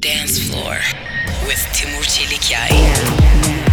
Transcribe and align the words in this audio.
Dance 0.00 0.38
Floor 0.38 0.78
with 1.48 1.58
Timur 1.72 2.04
Çelikyay. 2.04 3.67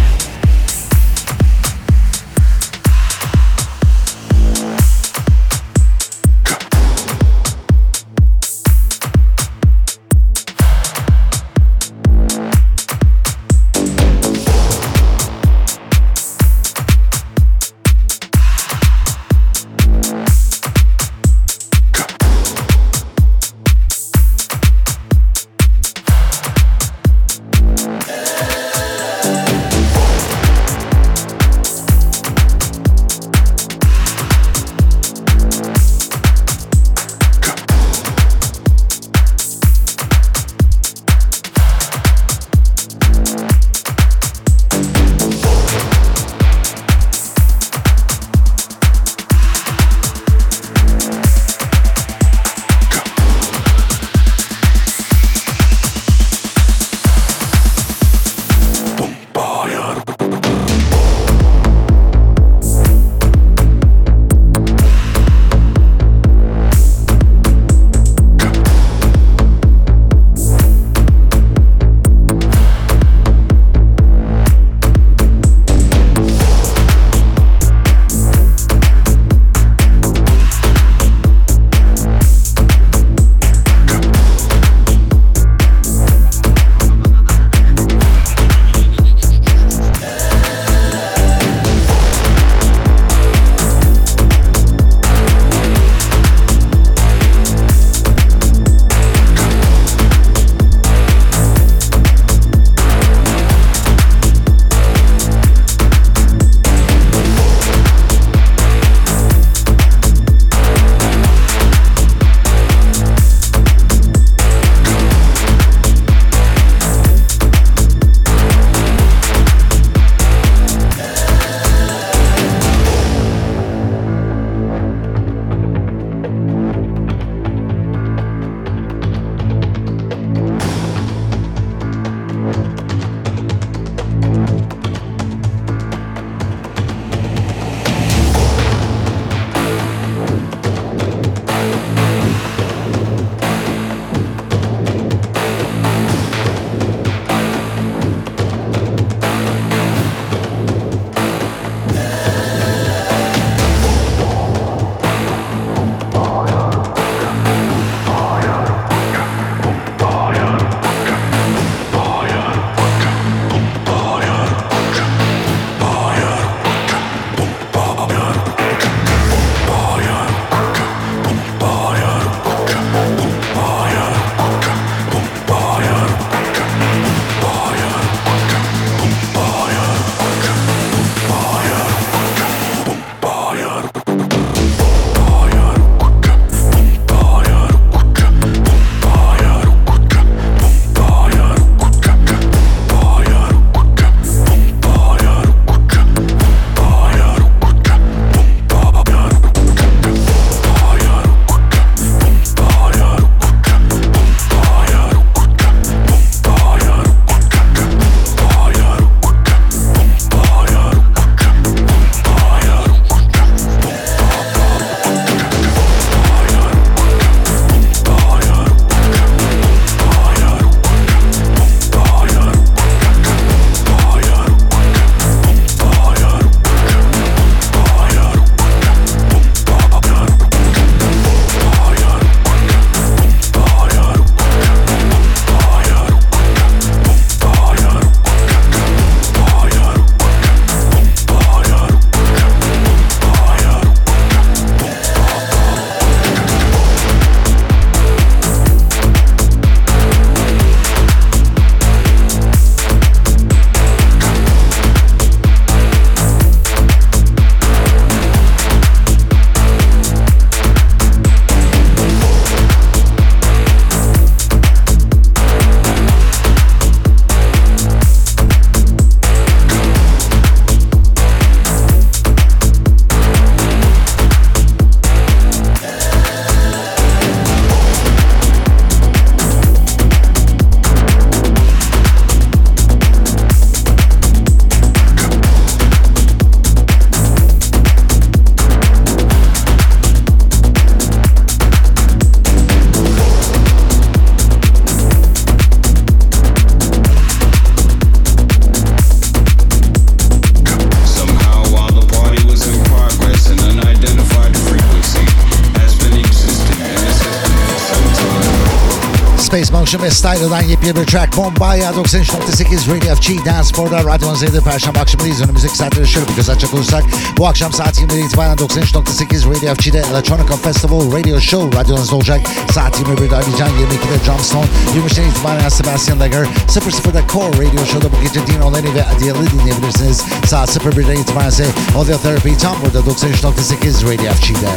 Motion 309.86 310.02
ve 310.02 310.10
Style'dan 310.10 310.62
yepyeni 310.62 310.96
bir 310.96 311.06
track 311.06 311.36
Bombaya 311.36 311.90
93.8 311.90 312.96
Radio 312.96 313.14
FG 313.14 313.46
Dance 313.46 313.68
Spor'da 313.68 314.04
Radyo 314.04 314.34
Z'de 314.34 314.60
Perşembe 314.60 314.98
akşamındayız. 314.98 315.40
Önümüzdeki 315.40 315.76
saatleri 315.76 316.08
şöyle 316.08 316.28
bir 316.28 316.34
göz 316.34 316.50
açacak 316.50 316.74
olursak 316.74 317.04
bu 317.38 317.46
akşam 317.46 317.72
saat 317.72 317.98
20'den 317.98 318.26
itibaren 318.26 318.56
93.8 318.56 319.54
Radio 319.54 319.74
FG'de 319.74 319.98
Electronica 319.98 320.56
Festival 320.56 321.12
Radio 321.12 321.40
Show 321.40 321.78
radyonuzda 321.78 322.16
olacak. 322.16 322.40
Saat 322.74 323.00
21'de 323.00 323.36
Alican, 323.36 323.68
22'de 323.68 324.26
Drumstone, 324.26 324.66
23'den 324.96 325.30
itibaren 325.30 325.68
Sebastian 325.68 326.20
Legger, 326.20 326.46
00'da 326.68 327.22
Core 327.32 327.66
Radio 327.66 327.86
Show'da 327.86 328.12
bu 328.12 328.22
gece 328.22 328.46
Dino 328.46 328.74
Lenny 328.74 328.94
ve 328.94 329.06
Adiel'i 329.06 329.50
dinleyebilirsiniz. 329.50 330.22
Saat 330.46 330.76
01'den 330.76 331.16
itibaren 331.16 331.48
ise 331.48 331.66
Audio 331.96 332.18
Therapy 332.18 332.54
tam 332.62 332.76
burada 332.84 333.10
93.8 333.10 334.04
Radio 334.04 334.32
FG'de. 334.32 334.68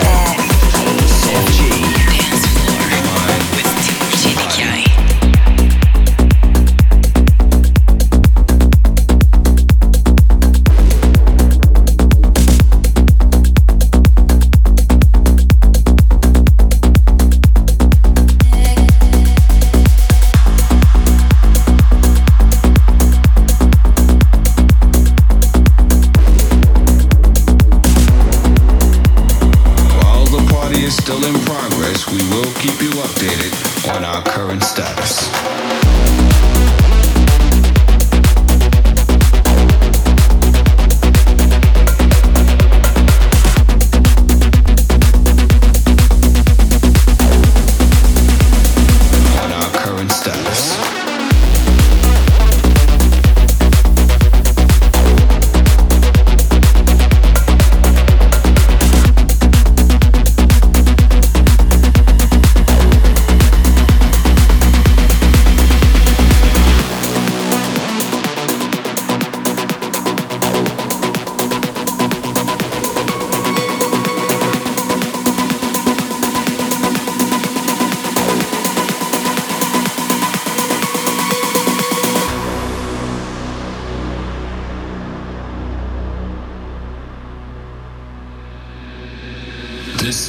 FG. 1.29 1.88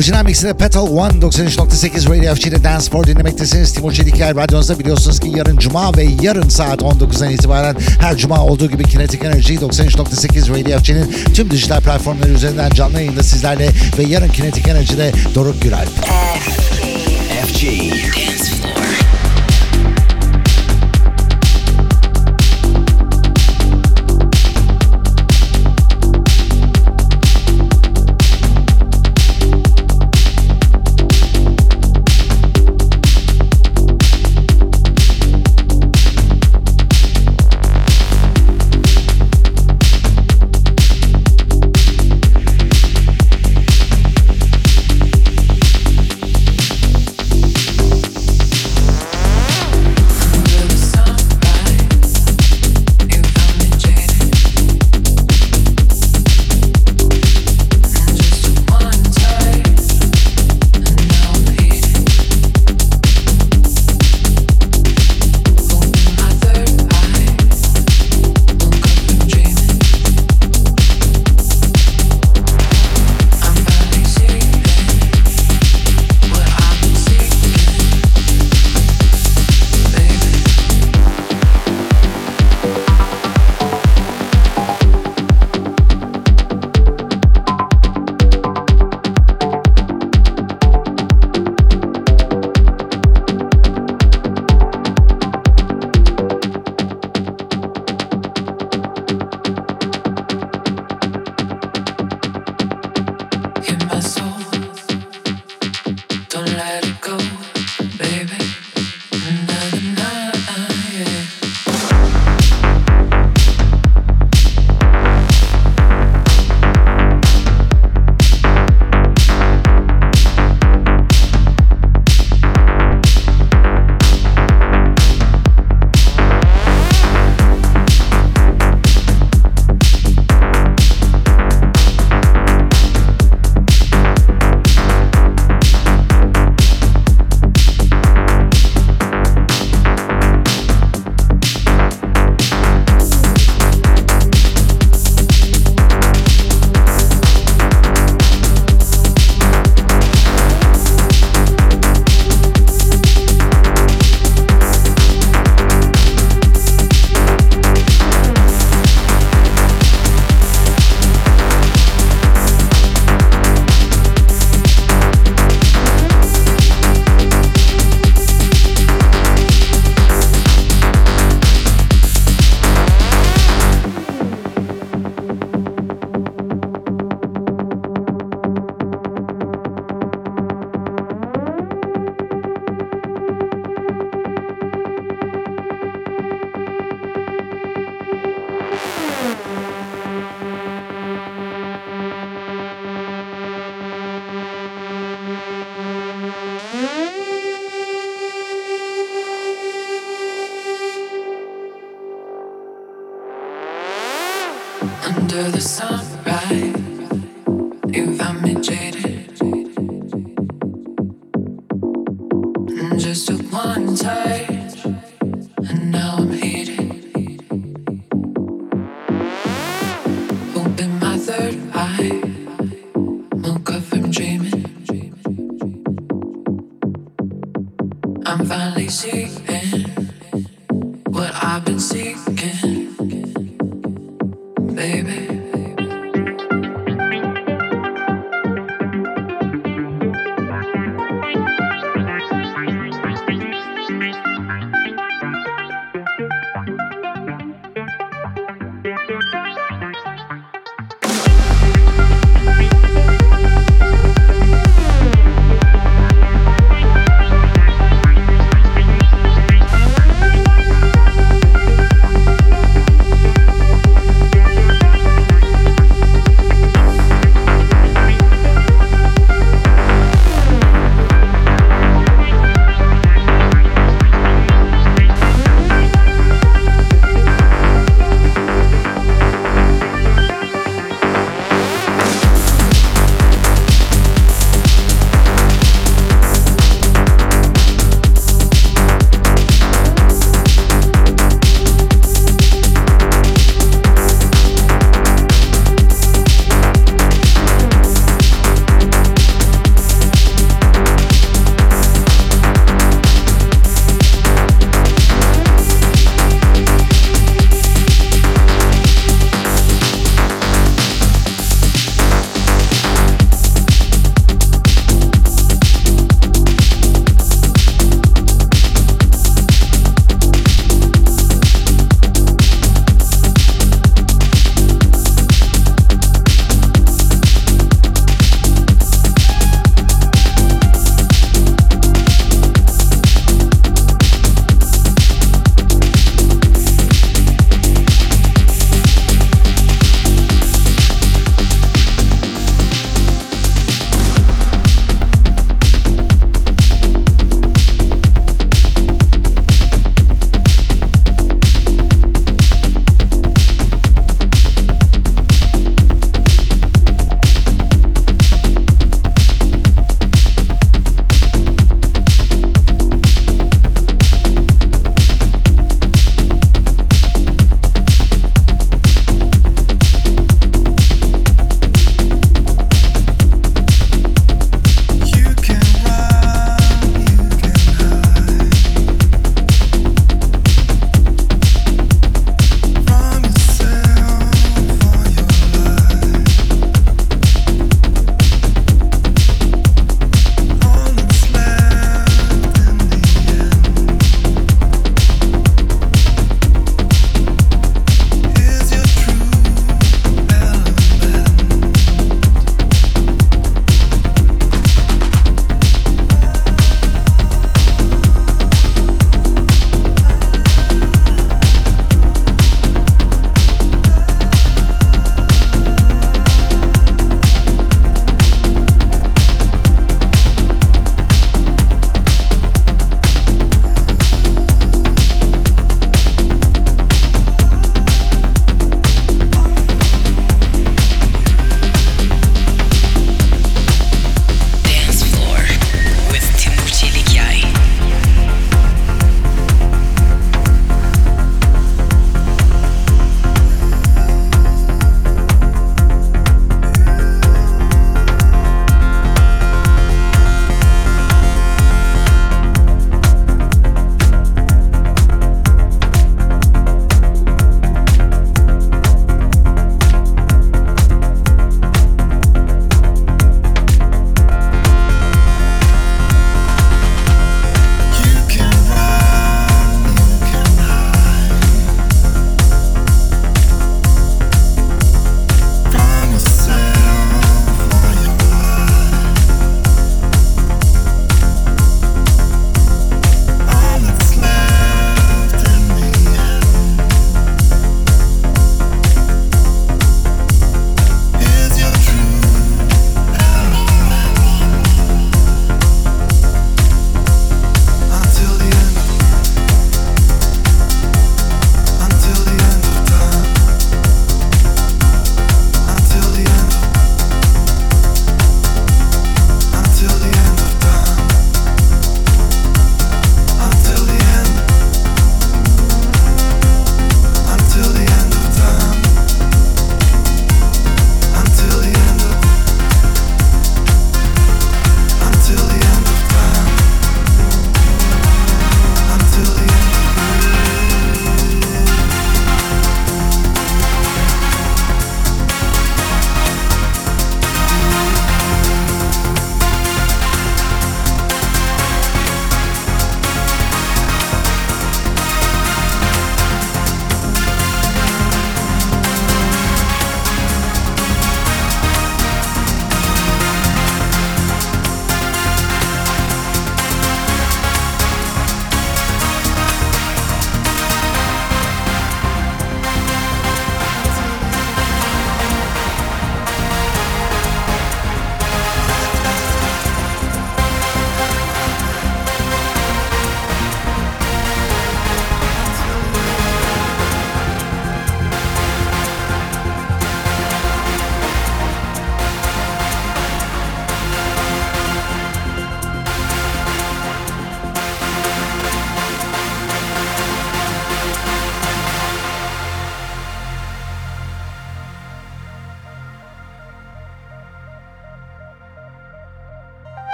Orijinal 0.00 0.24
mixinde 0.24 0.54
Petal 0.54 0.86
One 0.86 1.20
93.8 1.20 2.08
Radio 2.08 2.34
FG'de 2.34 2.64
Dance 2.64 2.90
for 2.90 3.06
dinlemektesiniz. 3.06 3.72
Timur 3.72 3.92
Çeliker 3.92 4.36
radyonuzda 4.36 4.78
biliyorsunuz 4.78 5.20
ki 5.20 5.28
yarın 5.36 5.56
Cuma 5.56 5.96
ve 5.96 6.06
yarın 6.22 6.48
saat 6.48 6.82
19'dan 6.82 7.30
itibaren 7.30 7.76
her 8.00 8.16
Cuma 8.16 8.44
olduğu 8.44 8.70
gibi 8.70 8.84
Kinetic 8.84 9.26
Energy 9.26 9.54
93.8 9.54 10.50
Radio 10.50 10.78
FG'nin 10.78 11.14
tüm 11.34 11.50
dijital 11.50 11.80
platformları 11.80 12.32
üzerinden 12.32 12.70
canlı 12.70 12.98
yayında 12.98 13.22
sizlerle 13.22 13.70
ve 13.98 14.02
yarın 14.02 14.28
Kinetic 14.28 14.70
Energy'de 14.70 15.12
Doruk 15.34 15.62
Güralp. 15.62 15.90
FG. 17.46 17.64
Dance 17.64 17.89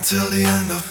until 0.00 0.30
the 0.30 0.42
end 0.42 0.70
of 0.70 0.89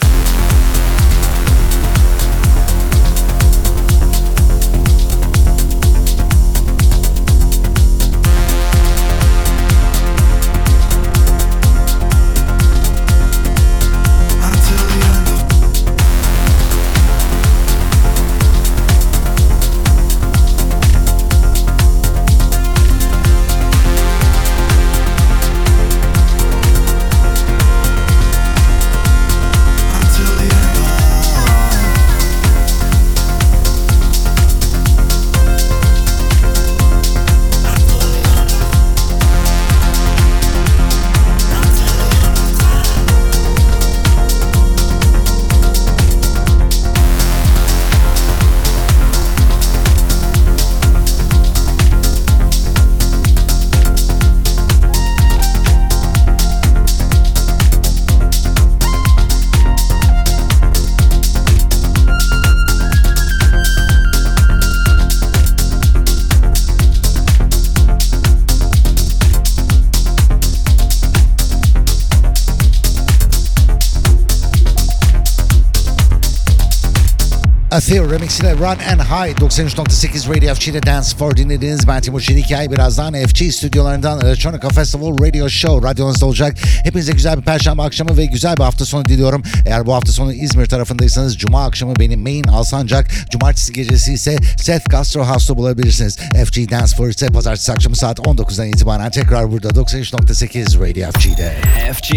Atheo 77.71 78.11
Remix 78.11 78.39
ile 78.39 78.53
Run 78.53 78.79
and 78.91 79.01
High 79.01 79.33
93.8 79.39 80.35
Radio 80.35 80.55
FG'de 80.55 80.83
Dance 80.83 81.17
for 81.17 81.37
dinlediniz. 81.37 81.87
Ben 81.87 82.01
Timur 82.01 82.21
Çelikay. 82.21 82.71
Birazdan 82.71 83.13
FG 83.13 83.51
stüdyolarından 83.53 84.21
Electronica 84.21 84.69
Festival 84.69 85.25
Radio 85.25 85.49
Show 85.49 85.89
radyonuzda 85.89 86.25
olacak. 86.25 86.57
Hepinize 86.83 87.11
güzel 87.11 87.37
bir 87.37 87.41
perşembe 87.41 87.81
akşamı 87.81 88.17
ve 88.17 88.25
güzel 88.25 88.57
bir 88.57 88.63
hafta 88.63 88.85
sonu 88.85 89.05
diliyorum. 89.05 89.43
Eğer 89.65 89.85
bu 89.85 89.93
hafta 89.93 90.11
sonu 90.11 90.33
İzmir 90.33 90.65
tarafındaysanız 90.65 91.37
Cuma 91.37 91.65
akşamı 91.65 91.95
benim 91.95 92.21
Main 92.21 92.43
Alsancak. 92.43 93.11
Cumartesi 93.31 93.73
gecesi 93.73 94.13
ise 94.13 94.37
Seth 94.57 94.91
Castro 94.91 95.27
House'da 95.27 95.57
bulabilirsiniz. 95.57 96.17
FG 96.17 96.71
Dance 96.71 96.95
for 96.95 97.07
ise 97.07 97.27
pazartesi 97.27 97.71
akşamı 97.71 97.95
saat 97.95 98.19
19'dan 98.19 98.67
itibaren 98.67 99.11
tekrar 99.11 99.51
burada 99.51 99.67
93.8 99.67 100.79
Radio 100.79 101.11
FG'de. 101.11 101.55
FG. 101.93 102.15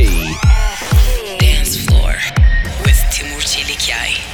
Dance 1.40 1.70
floor 1.70 2.34
with 2.84 3.10
Timur 3.10 3.40
Çelikay. 3.40 4.31